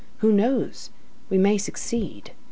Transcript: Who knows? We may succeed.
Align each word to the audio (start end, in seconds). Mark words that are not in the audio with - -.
Who 0.17 0.31
knows? 0.33 0.89
We 1.29 1.37
may 1.37 1.59
succeed. 1.59 2.31